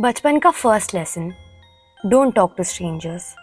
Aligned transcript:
बचपन 0.00 0.38
का 0.38 0.50
first 0.50 0.94
lesson 0.94 1.32
don't 2.06 2.34
talk 2.34 2.54
to 2.56 2.64
strangers 2.64 3.34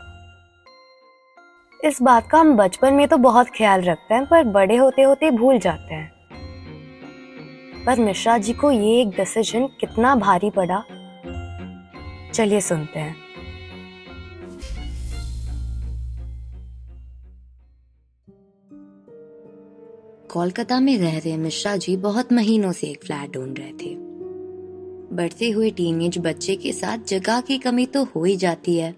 इस 1.86 2.02
बात 2.02 2.30
का 2.30 2.40
हम 2.40 2.58
बचपन 2.58 2.94
में 2.94 3.08
तो 3.08 3.18
बहुत 3.18 3.48
ख्याल 3.48 3.82
रखते 3.82 4.14
हैं, 4.14 4.26
पर 4.26 4.44
बड़े 4.44 4.76
होते 4.76 5.02
होते 5.02 5.32
भूल 5.32 5.60
जाते 5.60 5.94
हैं। 5.94 6.14
पर 7.86 8.00
मिश्रा 8.00 8.38
जी 8.38 8.54
को 8.54 8.72
ये 8.72 9.02
एक 9.02 9.10
डिसीज़न 9.10 9.68
कितना 9.68 10.16
भारी 10.16 10.50
पड़ा। 10.50 10.84
चलिए 12.34 12.62
सुनते 12.62 13.00
हैं। 13.00 13.16
कोलकाता 20.34 20.80
में 20.80 20.98
रह 20.98 21.18
रहे 21.18 21.38
मिश्रा 21.38 21.76
जी 21.76 21.98
बहुत 21.98 22.34
महीनों 22.34 22.72
से 22.72 22.88
एक 22.88 23.06
फ्लैट 23.06 23.32
ढूंढ 23.32 23.60
रहे 23.60 23.74
थे। 23.74 24.13
बढ़ते 25.16 25.50
हुए 25.50 25.70
टीनेज 25.72 26.18
बच्चे 26.18 26.56
के 26.56 26.72
साथ 26.74 27.08
जगह 27.08 27.42
की 27.42 27.58
कमी 27.58 27.86
तो 27.86 28.04
हो 28.06 28.24
ही 28.24 28.36
जाती 28.36 28.78
है। 28.78 28.92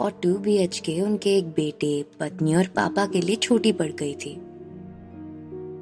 और 0.00 0.18
टू 0.22 0.34
बी 0.34 0.56
एच 0.56 0.78
के 0.78 1.00
उनके 1.00 1.36
एक 1.38 1.46
बेटे, 1.46 2.04
पत्नी 2.20 2.54
और 2.54 2.66
पापा 2.66 3.06
के 3.06 3.20
लिए 3.20 3.36
छोटी 3.36 3.72
पड़ 3.72 3.90
गई 3.92 4.14
थी। 4.14 4.34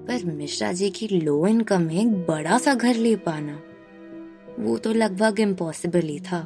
पर 0.08 0.24
मिश्रा 0.26 0.72
जी 0.72 0.90
की 0.90 1.08
लो 1.08 1.46
इनकम 1.46 1.82
में 1.82 1.94
एक 1.94 2.12
बड़ा 2.26 2.58
सा 2.58 2.74
घर 2.74 2.96
ले 2.96 3.14
पाना, 3.16 3.60
वो 4.58 4.76
तो 4.78 4.92
लगभग 4.92 5.40
इम्पॉसिबल 5.40 6.00
ही 6.00 6.18
था। 6.20 6.40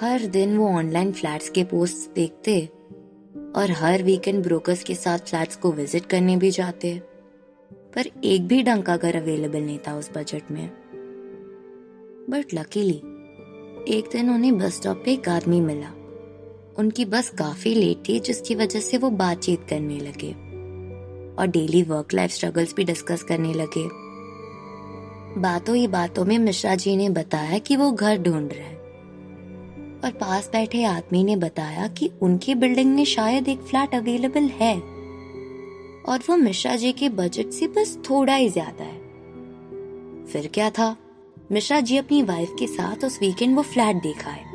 हर 0.00 0.26
दिन 0.26 0.56
वो 0.56 0.68
ऑनलाइन 0.68 1.12
फ्लैट्स 1.12 1.50
के 1.50 1.64
पोस्ट 1.64 2.14
देखते 2.14 2.60
और 3.56 3.70
हर 3.70 4.02
वीकेंड 4.02 4.42
ब्रोकर्स 4.42 4.84
के 4.84 4.94
साथ 4.94 5.18
फ्लैट्स 5.18 5.56
को 5.56 5.72
विज़िट 5.72 6.06
करने 6.06 6.36
भी 6.36 6.50
जाते। 6.50 7.00
पर 7.94 8.10
एक 8.24 8.46
भी 8.46 8.62
ढंग 8.62 8.82
का 8.82 8.96
घर 8.96 9.16
अवेलेबल 9.16 9.62
नहीं 9.62 9.78
था 9.78 9.96
उस 9.96 10.10
बजट 10.16 10.50
में। 10.50 10.68
बट 12.30 12.54
लकीली 12.54 13.02
एक 13.88 14.08
दिन 14.12 14.30
उन्हें 14.30 14.58
बस 14.58 14.76
स्टॉप 14.76 15.02
पे 15.04 15.12
एक 15.12 15.28
आदमी 15.28 15.60
मिला। 15.60 15.88
उनकी 16.78 17.04
बस 17.04 17.28
काफ़ी 17.28 17.74
लेट 17.74 18.02
थी, 18.08 18.20
जिसकी 18.20 18.54
वजह 18.54 18.80
से 18.80 18.98
वो 18.98 19.10
बातचीत 19.10 19.66
करने 19.70 19.98
लगे 19.98 20.32
और 21.34 21.46
डेली 21.46 21.82
वर्क 21.82 22.14
लाइफ 22.14 22.30
स्ट्रगल्स 22.30 22.74
भी 22.74 22.84
डिस्कस 22.84 23.22
करने 23.22 23.52
लगे। 23.54 23.88
बातों 25.40 25.76
ही 25.76 25.86
बातों 25.86 26.24
में 26.24 26.38
मिश्रा 26.38 26.74
जी 26.74 26.96
ने 26.96 27.08
बताया 27.08 27.58
कि 27.58 27.76
वो 27.76 27.90
घर 27.92 28.18
ढूंढ 28.18 28.52
रहे 28.52 28.62
हैं। 28.62 28.80
और 30.04 30.10
पास 30.10 30.50
बैठे 30.52 30.84
आदमी 30.84 31.24
ने 31.24 31.36
बताया 31.36 31.86
कि 31.88 32.10
उनकी 32.22 32.54
बिल्डिंग 32.54 32.94
में 32.94 33.04
शायद 33.04 33.48
एक 33.48 33.60
फ्लैट 33.60 33.94
अवेलेबल 33.94 34.42
है। 34.42 34.74
और 36.02 36.18
वो 36.28 36.36
मिश्रा 36.36 36.76
जी 36.76 36.92
के 36.92 37.08
बजट 37.08 37.50
से 37.50 37.66
बस 37.66 37.98
थोड़ा 38.10 38.34
ही 38.34 38.48
ज़्यादा 38.48 38.84
है। 38.84 39.00
फिर 40.26 40.50
क्या 40.54 40.70
था? 40.70 40.96
मिश्रा 41.52 41.80
जी 41.80 41.96
अपनी 41.96 42.22
वाइफ 42.22 42.52
के 42.58 42.66
साथ 42.66 43.04
उस 43.04 43.20
वीकेंड 43.20 43.56
वो 43.56 43.62
फ्लैट 43.62 43.96
देखा 43.96 44.30
है। 44.30 44.52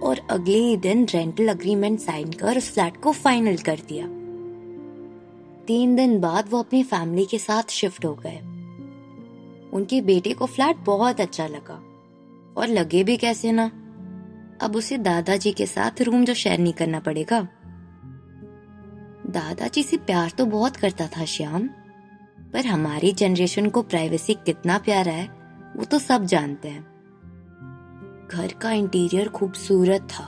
और 0.00 0.26
अगले 0.30 0.76
दिन 0.76 1.04
रेंटल 1.04 1.48
अग्रीमेंट 1.48 2.00
साइन 2.00 2.32
कर 2.32 2.58
उस 2.58 2.72
फ्लैट 2.72 2.96
को 2.96 3.12
फाइनल 3.12 3.56
कर 3.56 3.80
दिया। 3.88 4.06
तीन 5.64 5.96
दिन 5.96 6.20
बाद 6.20 6.48
वो 6.50 6.58
अपनी 6.58 6.82
फैमिली 6.82 7.24
के 7.24 7.38
साथ 7.38 7.62
शिफ्ट 7.70 8.04
हो 8.04 8.14
गए। 8.14 8.38
उनके 9.72 10.00
बेटे 10.00 10.32
को 10.32 10.46
फ्लैट 10.46 10.76
बहुत 10.76 11.20
अच्छा 11.20 11.46
लगा। 11.46 11.82
और 12.56 12.68
लगे 12.68 13.04
भी 13.04 13.16
कैसे 13.16 13.52
ना? 13.52 13.66
अब 14.60 14.76
उसे 14.76 14.98
दादाजी 14.98 15.52
के 15.52 15.66
साथ 15.66 16.02
रूम 16.02 16.24
जो 16.24 16.34
शेयर 16.34 16.58
नहीं 16.58 16.72
करना 16.72 17.00
पड़ेगा। 17.00 17.48
दादाजी 19.26 19.82
से 19.82 19.96
प्यार 19.96 20.30
तो 20.30 20.46
बहुत 20.46 20.76
करता 20.76 21.06
था 21.06 21.24
श्याम। 21.24 21.68
पर 22.52 22.66
हमारी 22.66 23.12
जनरेशन 23.12 23.68
को 23.68 23.82
प्राइवेसी 23.82 24.34
कितना 24.34 24.78
प्यारा 24.78 25.12
है। 25.12 25.45
वो 25.76 25.84
तो 25.84 25.98
सब 25.98 26.24
जानते 26.24 26.68
हैं। 26.68 26.82
घर 28.32 28.52
का 28.52 28.72
इंटीरियर 28.72 29.28
खूबसूरत 29.28 30.02
था 30.02 30.24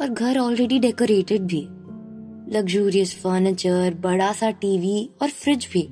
और 0.00 0.08
घर 0.08 0.38
ऑलरेडी 0.38 0.78
डेकोरेटेड 0.78 1.42
भी। 1.42 1.68
लग्जूरियस 2.56 3.22
फर्नीचर 3.22 3.94
बड़ा 3.94 4.32
सा 4.32 4.50
टीवी 4.50 5.10
और 5.22 5.30
फ्रिज 5.30 5.68
भी। 5.72 5.88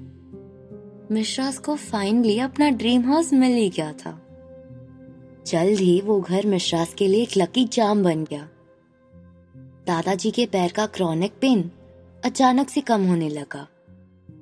मिश्रास 1.15 1.59
को 1.59 1.77
फाइनली 1.77 2.39
अपना 2.39 2.71
ड्रीम 2.71 3.03
हाउस 3.03 3.33
मिल 3.33 3.53
ही 3.53 3.69
गया 3.69 3.93
था। 3.93 4.23
जल्द 5.47 5.79
ही 5.79 6.01
वो 6.01 6.21
घर 6.21 6.47
मिश्रास 6.47 6.95
के 6.95 7.09
लिए 7.09 7.23
एक 7.23 7.29
लकी 7.37 7.65
जाम 7.65 8.03
बन 8.03 8.25
गया। 8.25 8.49
दादाजी 9.87 10.31
के 10.31 10.47
पैर 10.47 10.73
का 10.73 10.87
क्रॉनिक 10.87 11.33
पेन 11.41 11.71
अचानक 12.25 12.69
से 12.69 12.81
कम 12.81 13.07
होने 13.07 13.29
लगा। 13.29 13.67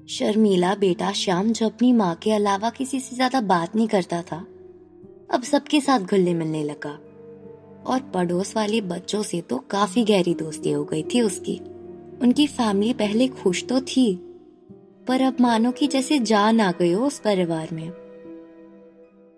शर्मीला 0.09 0.75
बेटा 0.75 1.11
श्याम 1.13 1.51
जो 1.53 1.67
अपनी 1.67 1.93
माँ 1.93 2.15
के 2.15 2.33
अलावा 2.33 2.69
किसी 2.71 3.01
से 3.01 3.17
ज़्यादा 3.17 3.41
बात 3.41 3.75
नहीं 3.77 3.87
करता 3.89 4.21
था, 4.23 4.37
अब 5.31 5.43
सबके 5.43 5.81
साथ 5.81 6.01
घुलने 6.01 6.35
मिलने 6.35 6.63
लगा। 6.65 6.91
और 7.87 8.01
पड़ोस 8.15 8.55
वाले 8.57 8.81
बच्चों 8.83 9.23
से 9.23 9.41
तो 9.41 9.59
काफ़ी 9.71 10.05
गहरी 10.05 10.35
दोस्ती 10.35 10.71
हो 10.71 10.85
गई 10.85 11.03
थी 11.05 11.21
उसकी। 11.21 11.59
उनकी 12.23 12.47
फैमिली 12.47 12.93
पहले 12.93 13.29
खुश 13.29 13.65
तो 13.65 13.81
थी, 13.81 14.15
पर 15.09 15.23
अब 15.23 15.41
मानो 15.41 15.73
कि 15.73 15.87
जैसे 15.87 16.19
जान 16.21 16.61
आ 16.61 16.71
गई 16.73 16.93
हो 16.93 17.07
उस 17.07 17.19
परिवार 17.19 17.69
में। 17.73 17.87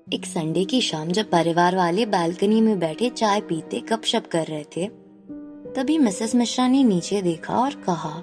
एक 0.06 0.26
संडे 0.26 0.64
की 0.64 0.80
शाम 0.80 1.08
जब 1.08 1.30
परिवार 1.30 1.76
वाले 1.76 2.06
बालकनी 2.06 2.60
में 2.60 2.78
बैठे 2.78 3.10
चाय 3.10 3.40
पीते 3.40 3.80
गपशप 3.90 4.26
कर 4.26 4.46
रहे 4.46 4.64
थे, 4.76 4.88
तभी 5.74 5.98
मिसेस 5.98 6.34
मिश्रा 6.34 6.68
ने 6.68 6.84
नीचे 6.84 7.22
देखा 7.22 7.58
और 7.58 7.82
कहा 7.86 8.22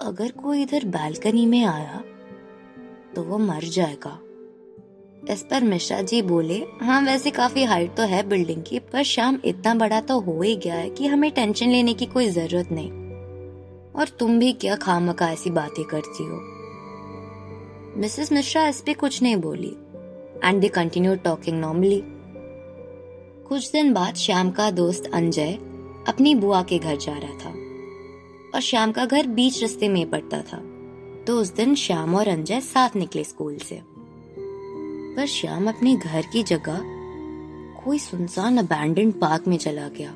अगर 0.00 0.30
कोई 0.32 0.62
इधर 0.62 0.84
बालकनी 0.84 1.44
में 1.46 1.64
आया 1.64 2.02
तो 3.14 3.22
वो 3.22 3.38
मर 3.38 3.64
जाएगा। 3.64 4.18
इस 5.30 5.42
पर 5.42 5.64
मिश्रा 5.64 6.00
जी 6.02 6.20
बोले 6.22 6.56
हाँ 6.82 7.00
वैसे 7.02 7.30
काफ़ी 7.30 7.64
हाइट 7.64 7.94
तो 7.96 8.02
है 8.02 8.22
बिल्डिंग 8.28 8.62
की, 8.62 8.78
पर 8.78 9.02
शाम 9.02 9.38
इतना 9.44 9.74
बड़ा 9.74 10.00
तो 10.00 10.18
हो 10.20 10.40
ही 10.42 10.56
गया 10.56 10.74
है 10.74 10.90
कि 10.90 11.06
हमें 11.06 11.30
टेंशन 11.30 11.68
लेने 11.68 11.94
की 11.94 12.06
कोई 12.06 12.28
ज़रूरत 12.28 12.72
नहीं। 12.72 12.90
और 13.92 14.08
तुम 14.08 14.38
भी 14.38 14.52
क्या 14.52 14.76
खामका 14.76 15.30
ऐसी 15.30 15.50
बातें 15.50 15.84
करती 15.84 16.24
हो? 16.24 16.40
मिसेस 17.96 18.32
मिश्रा 18.32 18.66
इस 18.68 18.80
पे 18.80 18.94
कुछ 18.94 19.22
नहीं 19.22 19.36
बोली 19.36 19.76
and 20.44 20.60
they 20.60 20.68
continue 20.68 21.14
talking 21.16 21.60
normally 21.60 22.02
कुछ 23.48 23.70
दिन 23.72 23.92
बाद 23.92 24.14
श्याम 24.14 24.50
का 24.50 24.70
दोस्त 24.70 25.10
अंजय 25.14 25.52
अपनी 26.08 26.34
बुआ 26.34 26.62
के 26.62 26.78
घर 26.78 26.96
जा 26.96 27.12
रहा 27.12 27.38
था। 27.38 27.52
और 28.54 28.60
श्याम 28.60 28.92
का 28.92 29.06
घर 29.06 29.26
बीच 29.26 29.64
रस्ते 29.64 29.88
में 29.88 30.10
पड़ता 30.10 30.42
था। 30.42 30.58
तो 31.24 31.40
उस 31.40 31.54
दिन 31.54 31.74
श्याम 31.74 32.14
और 32.14 32.28
अंजय 32.28 32.60
साथ 32.60 32.96
निकले 32.96 33.24
स्कूल 33.24 33.56
से। 33.56 33.82
पर 35.16 35.26
श्याम 35.26 35.68
अपने 35.68 35.96
घर 35.96 36.22
की 36.22 36.42
जगह 36.42 36.80
कोई 37.84 37.98
सुनसान 37.98 38.56
अबैंडन 38.56 39.10
पार्क 39.10 39.48
में 39.48 39.56
चला 39.56 39.88
गया। 39.88 40.10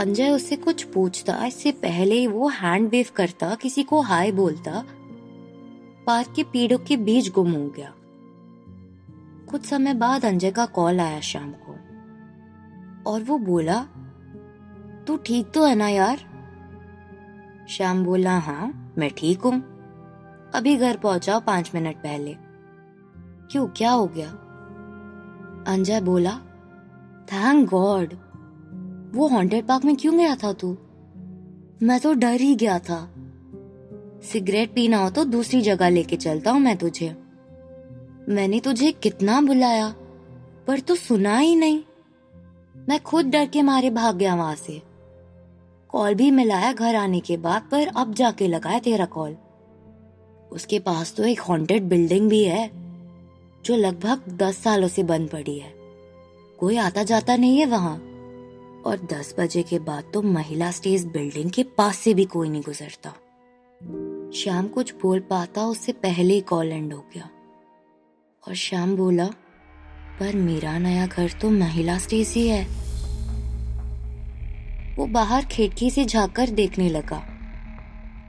अंजय 0.00 0.30
उससे 0.30 0.56
कुछ 0.56 0.82
पूछता, 0.82 1.46
इससे 1.46 1.72
पहले 1.72 2.26
वो 2.26 2.48
हैंड 2.48 2.88
वेव 2.88 3.06
करता, 3.16 3.54
किसी 3.54 3.82
को 3.82 4.00
हाय 4.00 4.32
बोलता, 4.32 4.84
पार्क 6.06 6.32
के 6.36 6.42
पेड़ों 6.42 6.78
के 6.78 6.96
बीच 6.96 7.30
गुम 7.30 7.52
हो 7.52 7.68
गया। 7.68 7.94
कुछ 9.50 9.66
समय 9.66 9.94
बाद 9.94 10.24
अंजय 10.24 10.50
का 10.50 10.66
कॉल 10.66 11.00
आया 11.00 11.20
शाम 11.20 11.52
को। 11.52 11.72
और 13.10 13.22
वो 13.22 13.38
बोला, 13.38 13.86
तू 15.06 15.16
ठीक 15.16 15.50
तो 15.50 15.64
है 15.64 15.74
ना 15.74 15.88
यार? 15.88 16.29
श्याम 17.70 18.04
बोला 18.04 18.38
हाँ 18.38 18.94
मैं 18.98 19.10
ठीक 19.16 19.40
हूँ। 19.40 19.52
अभी 20.54 20.76
घर 20.76 20.96
पहुंचाओ 20.96 21.40
पाँच 21.40 21.70
मिनट 21.74 21.96
पहले। 21.96 22.34
क्यों, 23.50 23.66
क्या 23.66 23.90
हो 23.90 24.06
गया? 24.06 24.30
अंजय 25.72 26.00
बोला 26.00 26.32
थैंक 27.32 27.68
गॉड 27.68 28.14
वो 29.14 29.28
हॉन्टेड 29.28 29.66
पार्क 29.66 29.84
में 29.84 29.96
क्यों 29.96 30.16
गया 30.16 30.34
था 30.34 30.52
तू? 30.52 30.76
मैं 31.82 32.00
तो 32.00 32.14
डर 32.14 32.40
ही 32.40 32.54
गया 32.54 32.78
था। 32.78 33.14
सिगरेट 34.22 34.74
पीना 34.74 34.98
हो 34.98 35.10
तो 35.10 35.24
दूसरी 35.24 35.62
जगह 35.62 35.88
लेके 35.88 36.16
चलता 36.16 36.50
हूँ 36.50 36.60
मैं 36.60 36.76
तुझे। 36.76 37.16
मैंने 38.28 38.60
तुझे 38.60 38.92
कितना 38.92 39.40
बुलाया, 39.40 39.88
पर 40.66 40.80
तू 40.80 40.94
सुना 40.94 41.38
ही 41.38 41.56
नहीं। 41.56 41.82
मैं 42.88 43.00
खुद 43.00 43.26
डर 43.26 43.46
के 43.46 43.62
मारे 43.62 43.90
भाग 43.90 44.16
गया 44.16 44.34
वहाँ 44.34 44.54
से। 44.54 44.89
कॉल 45.92 46.14
भी 46.14 46.30
मिलाया 46.30 46.72
घर 46.72 46.94
आने 46.94 47.20
के 47.20 47.36
बाद, 47.36 47.68
पर 47.70 47.86
अब 47.96 48.14
जाके 48.14 48.48
लगाया 48.48 48.78
तेरा 48.78 49.04
कॉल। 49.04 49.36
उसके 50.52 50.78
पास 50.78 51.14
तो 51.14 51.24
एक 51.24 51.40
हॉन्टेड 51.40 51.82
बिल्डिंग 51.82 52.30
भी 52.30 52.44
है, 52.44 52.70
जो 53.64 53.76
लगभग 53.76 54.32
दस 54.32 54.58
सालों 54.58 54.88
से 54.88 55.02
बंद 55.02 55.28
पड़ी 55.28 55.58
है। 55.58 55.74
कोई 56.58 56.76
आता 56.76 57.02
जाता 57.02 57.36
नहीं 57.36 57.58
है 57.58 57.66
वहाँ। 57.66 57.96
और 58.86 59.06
दस 59.12 59.34
बजे 59.38 59.62
के 59.62 59.78
बाद 59.78 60.04
तो 60.14 60.22
महिला 60.22 60.70
स्टेज 60.70 61.06
बिल्डिंग 61.06 61.50
के 61.50 61.62
पास 61.62 61.96
से 61.96 62.14
भी 62.14 62.24
कोई 62.24 62.48
नहीं 62.48 62.62
गुजरता। 62.62 63.10
शाम 64.34 64.68
कुछ 64.68 64.94
बोल 65.02 65.20
पाता, 65.20 65.66
उससे 65.66 65.92
पहले 65.92 66.34
ही 66.34 66.40
कॉल 66.40 66.72
एंड 66.72 66.92
हो 66.92 67.04
गया। 67.14 67.30
और 68.48 68.54
श्याम 68.54 68.96
बोला, 68.96 69.26
पर 70.20 70.36
मेरा 70.36 70.78
नया 70.78 71.06
घर 71.06 71.30
तो 71.42 71.50
महिला 71.50 71.98
स्टेज 71.98 72.28
ही 72.28 72.48
है। 72.48 72.89
वो 75.00 75.06
बाहर 75.06 75.44
खिड़की 75.44 75.90
से 75.90 76.04
झांककर 76.04 76.50
देखने 76.50 76.88
लगा 76.88 77.16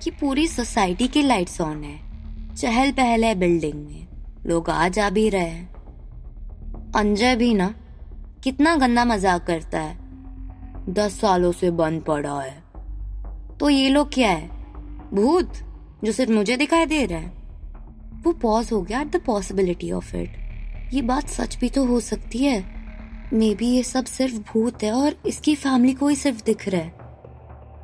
कि 0.03 0.11
पूरी 0.11 0.47
सोसाइटी 0.47 1.07
की 1.07 1.21
लाइट्स 1.21 1.61
ऑन 1.61 1.83
है 1.83 2.55
चहल 2.55 2.91
पहल 2.91 3.23
है 3.23 3.33
बिल्डिंग 3.35 3.73
में। 3.73 4.07
लोग 4.45 4.69
आ 4.69 4.87
जा 4.87 5.09
भी 5.09 5.29
रहे 5.29 5.41
हैं। 5.41 6.91
अंजय 6.95 7.35
भी 7.35 7.53
ना, 7.53 7.75
कितना 8.43 8.75
गंदा 8.75 9.05
मज़ाक 9.05 9.45
करता 9.47 9.79
है। 9.79 9.97
दस 10.89 11.19
सालों 11.19 11.51
से 11.51 11.71
बंद 11.71 12.01
पड़ा 12.01 12.41
है। 12.41 12.63
तो 13.59 13.69
ये 13.69 13.89
लोग 13.89 14.13
क्या 14.13 14.29
है? 14.29 14.47
भूत, 15.13 15.53
जो 16.03 16.11
सिर्फ़ 16.11 16.31
मुझे 16.31 16.57
दिखाई 16.57 16.85
दे 16.85 17.05
रहा 17.05 17.19
है। 17.19 17.33
वो 18.23 18.31
पॉज 18.31 18.71
हो 18.71 18.81
गया 18.81 19.01
at 19.01 19.07
the 19.07 19.21
possibility 19.25 19.91
of 19.91 20.15
it 20.15 20.93
ये 20.93 21.01
बात 21.01 21.27
सच 21.27 21.57
भी 21.57 21.69
तो 21.69 21.85
हो 21.85 21.99
सकती 21.99 22.39
है। 22.39 22.80
मे 23.33 23.55
बी 23.55 23.67
ये 23.67 23.83
सब 23.83 24.05
सिर्फ़ 24.05 24.35
भूत 24.35 24.83
है 24.83 24.91
और 24.91 25.15
इसकी 25.25 25.55
फैमिली 25.55 25.93
को 25.93 26.07
ही 26.07 26.15
सिर्फ़ 26.15 26.43
दिख 26.43 26.69
रहा 26.69 26.81
है। 26.81 26.95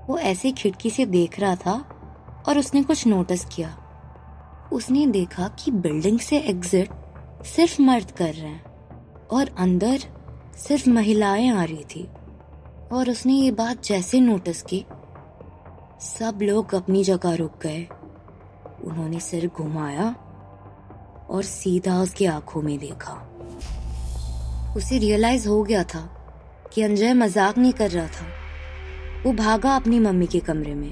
वो 0.10 0.18
ऐसे 0.18 0.52
खिड़की 0.52 0.90
से 0.90 1.06
देख 1.06 1.40
रहा 1.40 1.56
था 1.56 1.90
और 2.48 2.60
उसने 2.60 2.84
कुछ 2.84 3.08
नोटिस 3.08 3.46
किया। 3.46 3.78
उसने 4.74 5.08
देखा 5.08 5.48
कि 5.48 5.72
बिल्डिंग 5.72 6.20
से 6.20 6.38
एग्जिट 6.38 6.90
सिर्फ़ 7.46 7.82
मर्द 7.82 8.12
कर 8.12 8.34
रहे 8.34 8.50
हैं 8.50 8.66
और 9.32 9.56
अंदर 9.58 10.00
सिर्फ़ 10.58 10.90
महिलाएँ 10.90 11.50
आ 11.50 11.64
रही 11.64 11.84
थी। 11.84 12.10
और 12.92 13.10
उसने 13.10 13.34
ये 13.34 13.52
बात 13.52 13.84
जैसे 13.84 14.20
नोटिस 14.20 14.62
की, 14.62 14.86
सब 16.02 16.40
लोग 16.42 16.76
अपनी 16.76 17.04
जगह 17.04 17.36
रुक 17.36 17.60
गए। 17.64 17.88
उन्होंने 18.84 19.20
सिर 19.20 19.48
घुमाया 19.48 20.16
और 21.30 21.44
सीधा 21.44 22.02
उसकी 22.02 22.26
आँखों 22.26 22.62
में 22.62 22.80
देखा। 22.80 23.37
उसे 24.78 24.98
रियलाइज़ 24.98 25.48
हो 25.48 25.64
गया 25.64 25.84
था 25.84 26.00
कि 26.74 26.82
अंजय 26.82 27.14
मज़ाक 27.14 27.58
नहीं 27.58 27.72
कर 27.74 27.92
रहा 27.92 28.08
था। 28.08 28.26
वो 29.26 29.32
भागा 29.34 29.76
अपनी 29.76 30.00
मम्मी 30.00 30.26
के 30.28 30.40
कमरे 30.40 30.74
में, 30.76 30.92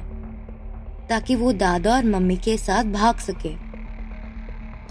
ताकि 1.10 1.36
वो 1.36 1.52
दादा 1.54 1.96
और 1.96 2.06
मम्मी 2.06 2.38
के 2.38 2.58
साथ 2.58 2.84
भाग 2.84 3.18
सके। 3.18 3.54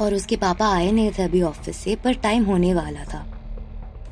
और 0.04 0.14
उसके 0.14 0.36
पापा 0.36 0.68
आए 0.74 0.92
नहीं 0.92 1.10
थे 1.10 1.22
अभी 1.22 1.42
ऑफ़िस 1.42 1.76
से, 1.76 1.96
पर 1.96 2.14
टाइम 2.14 2.44
होने 2.44 2.74
वाला 2.74 3.04
था। 3.04 3.26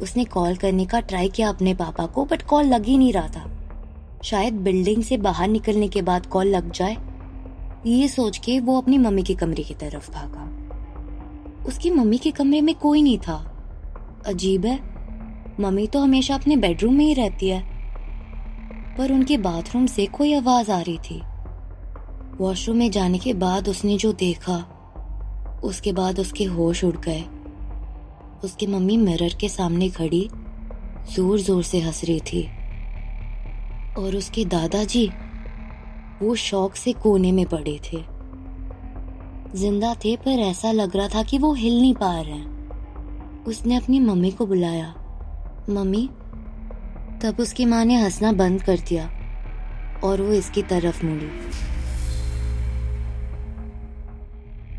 उसने 0.03 0.25
कॉल 0.25 0.57
करने 0.57 0.87
का 0.87 1.01
ट्राई 1.01 1.29
किया 1.29 1.49
अपने 1.49 1.75
पापा 1.75 2.07
को 2.07 2.25
बट 2.25 2.43
कॉल 2.43 2.65
लग 2.65 2.85
ही 2.85 2.99
नहीं 2.99 3.13
रहा 3.13 3.29
था। 3.29 3.51
शायद 4.25 4.55
बिल्डिंग 4.55 5.03
से 5.03 5.17
बाहर 5.17 5.49
निकलने 5.49 5.89
के 5.89 6.03
बाद 6.03 6.27
कॉल 6.27 6.47
लग 6.47 6.73
जाए, 6.73 6.97
ये 7.87 8.09
सोच 8.09 8.39
के 8.39 8.61
वो 8.61 8.81
अपनी 8.81 8.99
मम्मी 8.99 9.23
के 9.23 9.35
कमरे 9.35 9.63
की 9.63 9.75
तरफ़ 9.75 10.11
भागा। 10.11 10.49
उसकी 11.67 11.91
मम्मी 11.91 12.19
के 12.19 12.31
कमरे 12.31 12.61
में 12.61 12.75
कोई 12.75 13.03
नहीं 13.03 13.19
था। 13.19 13.52
अजीब 14.27 14.67
है। 14.67 14.79
मम्मी 15.61 15.87
तो 15.87 16.01
हमेशा 16.01 16.35
अपने 16.35 16.57
बेडरूम 16.57 16.95
में 16.95 17.05
ही 17.05 17.15
रहती 17.15 17.49
है। 17.49 17.61
पर 18.99 19.13
उनके 19.13 19.39
बाथरूम 19.39 19.87
से 19.87 20.07
कोई 20.07 20.35
आवाज़ 20.35 20.71
आ 20.73 20.81
रही 20.81 20.99
थी। 20.99 21.21
वॉशरूम 22.41 22.77
में 22.77 22.91
जाने 22.91 23.19
के 23.19 23.33
बाद 23.35 23.69
उसने 23.69 23.97
जो 23.97 24.13
देखा, 24.13 24.57
उसके 25.65 25.93
बाद 25.93 26.21
उसके 26.21 26.45
होश 26.45 26.85
उड़ 26.85 26.97
गए। 26.97 27.25
उसकी 28.45 28.67
मम्मी 28.67 28.97
मिरर 28.97 29.35
के 29.41 29.49
सामने 29.49 29.89
खड़ी 29.89 30.29
ज़ोर 31.15 31.41
ज़ोर 31.41 31.63
से 31.63 31.81
हंस 31.81 32.05
रही 32.05 32.21
थी। 32.21 32.43
और 33.99 34.17
उसके 34.17 34.45
दादाजी, 34.45 35.11
वो 36.23 36.35
शौक 36.35 36.77
से 36.77 36.93
कोने 36.93 37.33
में 37.33 37.45
पड़े 37.47 37.81
थे। 37.93 38.03
ज़िंदा 39.55 39.95
थे 39.95 40.17
पर 40.17 40.31
ऐसा 40.31 40.73
लग 40.73 40.97
रहा 40.97 41.09
था 41.09 41.23
कि 41.23 41.39
वो 41.39 41.53
हिल 41.55 41.81
नहीं 41.81 41.95
पा 41.95 42.21
रहे 42.21 42.33
हैं। 42.33 42.62
उसने 43.47 43.77
अपनी 43.77 44.01
मम्मी 44.01 44.31
को 44.31 44.47
बुलाया। 44.47 44.95
मम्मी, 45.71 46.11
तब 47.23 47.37
उसकी 47.41 47.65
माँ 47.65 47.85
ने 47.85 47.97
हंसना 47.97 48.33
बंद 48.33 48.63
कर 48.63 48.77
दिया 48.77 49.11
और 50.05 50.23
वो 50.23 50.33
इसकी 50.33 50.63
तरफ़ 50.63 51.07
मुड़ी। 51.07 51.27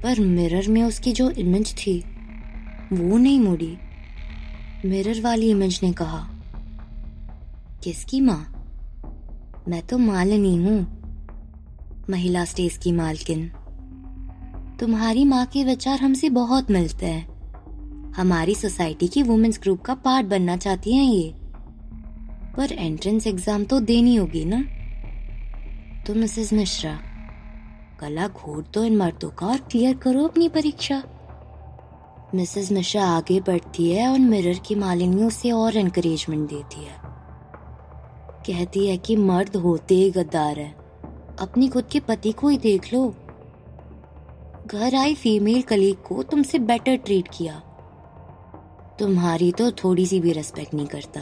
पर 0.04 0.20
मिरर 0.20 0.68
में 0.68 0.84
उसकी 0.84 1.14
जो 1.14 1.30
इमेज 1.30 1.74
थी, 1.74 2.00
वो 2.94 3.18
नहीं 3.18 3.40
मुड़ी। 3.40 3.78
मिरर 4.86 5.22
वाली 5.22 5.50
इमेज 5.50 5.80
ने 5.84 5.94
कहा, 5.94 6.28
किसकी 7.84 8.22
माँ? 8.22 8.50
मैं 9.68 9.82
तो 9.82 9.98
मालिनी 9.98 10.56
हूँ, 10.56 11.04
महिला 12.10 12.46
स्टेज 12.46 12.78
की 12.78 12.92
मालकिन। 12.92 13.52
तुम्हारी 14.80 15.26
माँ 15.26 15.46
के 15.46 15.64
विचार 15.64 16.00
हमसे 16.00 16.30
बहुत 16.30 16.72
मिलते 16.72 17.06
हैं। 17.06 17.33
हमारी 18.18 18.56
सोसाइटी 18.56 19.08
की 19.08 19.24
वुमेन्स 19.24 19.60
ग्रुप 19.60 19.82
का 19.82 19.94
पार्ट 19.96 20.28
बनना 20.28 20.58
चाहती 20.58 20.94
हैं 20.94 21.06
ये। 21.06 21.34
पर 22.58 22.72
एंट्रेंस 22.72 23.28
एग्ज़ाम 23.28 23.64
तो 23.64 23.80
देनी 23.80 24.16
होगी 24.16 24.46
ना? 24.46 24.62
तो 26.08 26.14
मिसेस 26.14 26.54
मिश्रा 26.54 26.92
गला 28.02 28.28
घोट 28.28 28.74
दो 28.74 28.84
इन 28.84 28.98
मर्दों 28.98 29.30
का 29.30 29.48
और 29.48 29.58
क्लियर 29.72 29.96
करो 29.96 30.24
अपनी 30.24 30.50
परीक्षा। 30.50 31.02
मिसेस 32.36 32.72
मिश्रा 32.72 33.06
आगे 33.06 33.40
बढ़ती 33.40 33.90
है 33.92 34.08
और 34.08 34.20
मिरर 34.20 34.60
की 34.60 34.76
मालिनी 34.76 35.24
उसे 35.24 35.52
और 35.52 35.78
एनकरेजमेंट 35.78 36.50
देती 36.50 36.86
है। 36.86 37.02
कहती 38.48 38.88
है 38.88 38.98
कि 38.98 39.16
मर्द 39.16 39.56
होते 39.56 39.96
ही 39.96 40.12
गद्दार 40.12 40.60
है। 40.60 40.72
अपनी 41.40 41.68
खुद 41.68 41.88
के 41.92 42.00
पति 42.00 42.32
को 42.32 42.48
ही 42.48 42.58
देख 42.58 42.94
लो। 42.94 43.08
घर 44.68 44.96
आई 44.96 45.14
फीमेल 45.16 45.62
कलीग 45.62 45.96
को 45.96 46.24
तुमसे 46.24 46.60
बेटर 46.60 46.96
ट्रीट 46.96 47.28
किया। 47.28 47.62
तुम्हारी 49.00 49.52
तो 49.52 49.72
थोड़ी 49.72 50.06
सी 50.06 50.20
भी 50.20 50.32
रेस्पेक्ट 50.32 50.74
नहीं 50.74 50.88
करता। 50.88 51.22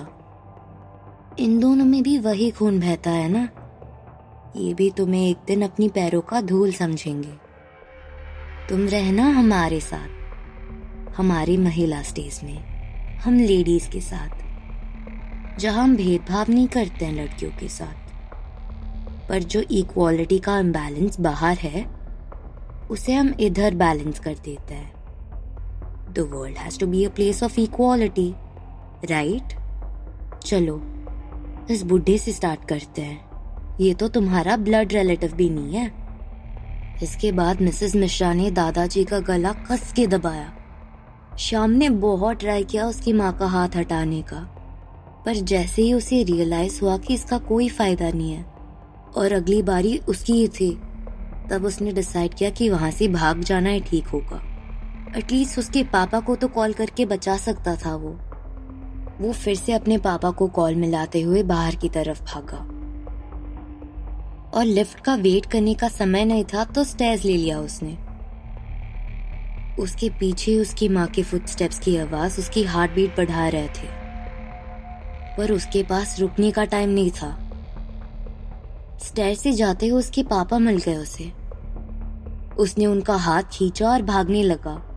इन 1.40 1.60
दोनों 1.60 1.86
में 1.86 2.04
भी 2.04 2.18
वही 2.18 2.52
खून 2.52 2.80
बहता 2.80 3.12
है 3.12 3.30
ना? 3.30 3.50
ये 4.56 4.74
भी 4.74 4.90
तुम्हें 4.90 5.30
एक 5.30 5.38
दिन 5.48 5.62
अपनी 5.62 5.90
पैरों 5.90 6.22
का 6.22 6.42
धूल 6.42 6.72
समझेंगे। 6.72 7.30
तुम 8.70 8.88
रहना 8.88 9.24
हमारे 9.24 9.80
साथ, 9.80 10.08
हमारी 11.18 11.58
महिला 11.58 12.02
स्टेज 12.02 12.40
में, 12.44 12.66
हम 13.18 13.40
लेडीज़ 13.40 13.90
के 13.90 14.02
साथ, 14.02 14.30
जहाँ 15.60 15.84
हम 15.84 15.96
भेदभाव 15.96 16.46
नहीं 16.50 16.68
करते 16.68 17.06
हैं 17.06 17.14
लड़कियों 17.14 17.52
के 17.52 17.68
साथ। 17.68 17.96
पर 19.30 19.44
जो 19.44 19.62
इक्वालिटी 19.62 20.40
का 20.40 20.60
इम्बैलेंस 20.60 21.20
बाहर 21.20 21.58
है, 21.58 21.86
उसे 22.92 23.14
हम 23.14 23.34
इधर 23.40 23.76
बैलेंस 23.76 24.20
कर 24.20 24.34
देते 24.34 24.74
हैं। 24.74 25.01
The 26.12 26.28
world 26.32 26.58
has 26.58 26.80
to 26.80 26.88
be 26.88 27.04
a 27.06 27.10
place 27.10 27.44
of 27.44 27.60
equality 27.60 28.34
right 29.06 29.54
चलो, 30.46 30.82
इस 31.72 31.84
बुढ़े 31.84 32.18
से 32.18 32.32
स्टार्ट 32.32 32.68
करते 32.68 33.02
हैं। 33.02 33.78
ये 33.82 33.94
तो 33.94 34.08
तुम्हारा 34.08 34.56
ब्लड 34.58 34.94
रिलेटिव 34.94 35.34
भी 35.34 35.50
नहीं 35.50 35.76
है। 35.76 35.92
इसके 37.04 37.32
बाद 37.32 37.62
मिसेस 37.62 37.96
मिश्रा 37.96 38.34
ने 38.34 38.50
दादाजी 38.52 39.04
का 39.04 39.20
गला 39.20 39.52
कस 39.70 39.92
के 39.94 40.08
दबाया। 40.08 40.52
श्याम 41.40 41.72
ने 41.72 41.90
बहुत 41.90 42.40
ट्राई 42.40 42.64
किया 42.64 42.88
उसकी 42.88 43.14
माँ 43.14 43.32
का 43.38 43.48
हाथ 43.48 43.76
हटाने 43.76 44.22
का, 44.22 44.40
पर 45.26 45.36
जैसे 45.36 45.82
ही 45.82 45.94
उसे 45.94 46.24
रियलाइज़ 46.24 46.80
हुआ 46.82 46.98
कि 46.98 47.14
इसका 47.14 47.38
कोई 47.38 47.70
फ़ायदा 47.70 48.10
नहीं 48.10 48.32
है, 48.32 48.46
और 49.18 49.34
अगली 49.34 49.62
बारी 49.62 49.98
उसकी 50.10 50.34
ही 50.34 50.48
थी, 50.50 50.72
तब 51.52 51.66
उसने 51.66 51.92
डिसाइड 51.92 52.34
किया 52.34 52.50
कि 52.50 52.70
वहाँ 52.70 52.92
से 52.92 53.08
भाग 53.08 53.42
जाना 53.42 53.70
ही 53.70 53.80
ठीक 53.80 54.08
होगा। 54.08 54.42
एटलीस्ट 55.18 55.60
उसके 55.60 55.84
पापा 55.84 56.20
को 56.20 56.36
तो 56.36 56.48
कॉल 56.48 56.74
करके 56.74 57.06
बचा 57.06 57.38
सकता 57.38 57.76
था 57.76 57.96
वो। 57.96 58.10
वो 59.20 59.34
फिर 59.34 59.56
से 59.56 59.74
अपने 59.74 59.98
पापा 59.98 60.32
को 60.32 60.48
कॉल 60.48 60.76
मिलाते 60.76 61.22
हुए 61.22 61.44
बाहर 61.44 61.76
की 61.76 61.90
तरफ़ 61.90 62.24
भागा। 62.24 62.58
और 64.52 64.66
लिफ्ट 64.66 65.00
का 65.00 65.16
वेट 65.16 65.46
करने 65.46 65.74
का 65.74 65.88
समय 65.88 66.26
नहीं 66.26 66.44
था 66.44 66.64
तो 66.64 66.84
स्टेज 66.84 67.26
ले 67.26 67.38
लिया 67.38 67.60
उसने। 67.60 67.98
उसके 69.84 70.10
पीछे 70.10 70.60
उसकी 70.60 70.90
माँ 70.90 71.08
के 71.08 71.24
फुटस्टेप्स 71.24 71.80
की 71.80 71.98
आवाज़, 71.98 72.40
उसकी 72.40 72.64
हार्ट 72.64 72.92
बीट 72.92 73.18
बढ़ा 73.18 73.48
रहे 73.48 73.68
थे। 73.68 73.88
पर 75.38 75.52
उसके 75.52 75.84
पास 75.84 76.20
रुकने 76.20 76.52
का 76.52 76.66
टाइम 76.66 76.90
नहीं 76.90 77.12
था। 77.12 77.52
स्टेज 79.04 79.38
से 79.38 79.52
जाते 79.52 79.88
हुए 79.88 80.00
उसके 80.00 80.24
पापा 80.24 80.60
मिल 80.60 80.78
गए 80.78 80.96
उसे। 80.96 81.32
उसने 82.56 82.86
उनका 82.86 83.16
हाथ 83.16 83.44
खींचा 83.44 83.90
और 83.90 84.02
भागने 84.02 84.44
लगा। 84.44 84.88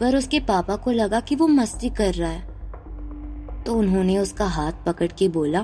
पर 0.00 0.16
उसके 0.16 0.40
पापा 0.40 0.76
को 0.76 0.90
लगा 0.90 1.20
कि 1.20 1.34
वो 1.34 1.46
मस्ती 1.46 1.88
कर 1.90 2.14
रहा 2.14 2.30
है। 2.30 3.62
तो 3.64 3.74
उन्होंने 3.74 4.18
उसका 4.18 4.46
हाथ 4.46 4.72
पकड़ 4.86 5.12
के 5.12 5.28
बोला, 5.28 5.62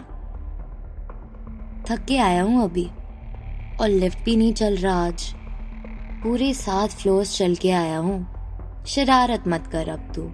थक 1.88 2.04
के 2.08 2.18
आया 2.18 2.42
हूँ 2.42 2.62
अभी, 2.64 2.88
और 3.80 3.88
लिफ्ट 3.88 4.24
भी 4.24 4.36
नहीं 4.36 4.52
चल 4.52 4.76
रहा 4.76 5.06
आज। 5.06 5.34
पूरे 6.22 6.54
सात 6.54 6.90
फ्लोर्स 6.90 7.36
चल 7.38 7.54
के 7.54 7.70
आया 7.70 7.98
हूँ। 7.98 8.26
शरारत 8.86 9.44
मत 9.48 9.66
कर 9.66 9.88
अब 9.88 10.12
तू। 10.14 10.30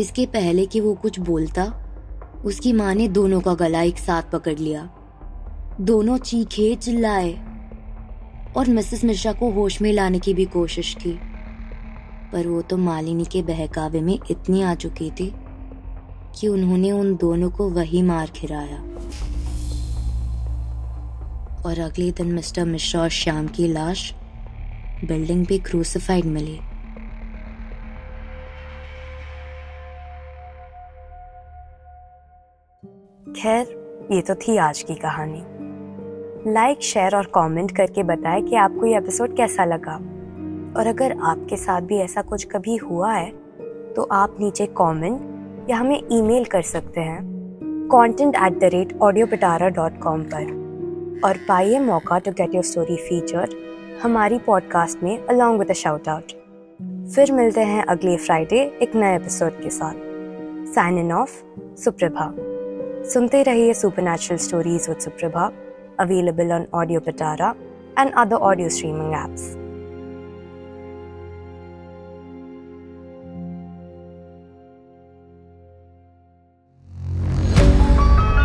इसके 0.00 0.26
पहले 0.26 0.66
कि 0.66 0.80
वो 0.80 0.94
कुछ 0.94 1.20
बोलता, 1.20 1.64
उसकी 2.44 2.72
माँ 2.72 2.94
ने 2.94 3.08
दोनों 3.08 3.40
का 3.40 3.54
गला 3.54 3.82
एक 3.82 3.98
साथ 3.98 4.22
पकड़ 4.22 4.58
लिया। 4.58 4.88
दोनों 5.80 6.18
चीखे 6.18 6.74
चिल्लाए, 6.74 7.32
और 8.56 8.68
मिसेस 8.68 9.04
मिश्रा 9.04 9.32
को 9.32 9.50
होश 9.50 9.82
में 9.82 9.92
लाने 9.92 10.18
की 10.18 10.34
भी 10.34 10.44
कोशिश 10.44 10.94
की। 10.94 11.18
पर 12.32 12.46
वो 12.46 12.62
तो 12.62 12.76
मालिनी 12.76 13.24
के 13.24 13.42
बहकावे 13.42 14.00
में 14.00 14.18
इतनी 14.30 14.62
आ 14.62 14.74
चुकी 14.74 15.10
थी 15.10 15.34
कि 16.40 16.48
उन्होंने 16.48 16.92
उन 16.92 17.16
दोनों 17.16 17.50
को 17.50 17.70
वही 17.70 18.02
मार 18.02 18.26
खिराया। 18.26 18.82
और 21.66 21.78
अगले 21.78 22.10
दिन 22.10 22.26
मिस्टर 22.26 22.64
मिश्रा 22.64 23.02
और 23.02 23.08
श्याम 23.08 23.46
की 23.46 23.68
लाश 23.68 24.14
बिल्डिंग 25.04 25.46
पे 25.46 25.58
क्रूसिफाइड 25.58 26.24
मिली। 26.24 26.56
खैर, 33.40 33.66
ये 34.12 34.20
तो 34.20 34.34
थी 34.34 34.56
आज 34.56 34.82
की 34.82 34.94
कहानी। 34.94 35.42
लाइक, 36.52 36.82
शेयर 36.82 37.16
और 37.16 37.24
कमेंट 37.24 37.76
करके 37.76 38.02
बताएँ 38.02 38.42
कि 38.42 38.56
आपको 38.56 38.86
ये 38.86 38.96
एपिसोड 38.96 39.36
कैसा 39.36 39.64
लगा। 39.64 40.15
और 40.76 40.86
अगर 40.86 41.16
आपके 41.22 41.56
साथ 41.56 41.80
भी 41.80 41.96
ऐसा 41.96 42.22
कुछ 42.22 42.44
कभी 42.44 42.76
हुआ 42.76 43.12
है 43.12 43.30
तो 43.94 44.02
आप 44.12 44.36
नीचे 44.40 44.66
कमेंट 44.66 45.70
या 45.70 45.76
हमें 45.76 46.00
ईमेल 46.12 46.44
कर 46.44 46.62
सकते 46.62 47.00
हैं 47.00 47.88
content 47.90 48.36
at 48.36 48.58
the 48.60 48.64
rate 48.64 48.96
audio 49.02 49.26
Pitara 49.26 49.68
dot 49.68 49.98
com 50.00 50.22
पर। 50.22 51.20
और 51.24 51.36
पाइए 51.48 51.78
मौका 51.78 52.18
to 52.18 52.30
get 52.30 52.54
your 52.54 52.64
story 52.64 52.96
feature 52.96 53.54
हमारी 54.02 54.38
पॉडकास्ट 54.38 55.02
में 55.02 55.26
अलॉन्ग 55.26 55.58
विद 55.58 55.72
शाउट 55.72 56.08
आउट 56.08 56.32
फिर 57.14 57.32
मिलते 57.32 57.60
हैं 57.60 57.84
अगले 57.84 58.16
फ्राइडे 58.16 58.60
एक 58.82 58.94
नए 58.94 59.16
एपिसोड 59.16 59.60
के 59.62 59.70
साथ। 59.70 59.94
साइन 60.74 60.98
इन 60.98 61.12
ऑफ़ 61.12 61.30
सुप्रभा 61.76 62.32
सुनते 63.12 63.42
रहिए 63.42 63.74
supernatural 64.02 64.38
stories 64.38 64.88
with 64.88 64.98
Suprabha 64.98 65.50
available 66.00 66.52
on 66.52 66.66
audio 66.74 67.00
Pitara 67.00 67.54
and 67.98 68.12
other 68.12 68.36
audio 68.36 68.68
streaming 68.68 69.14
apps 69.14 69.65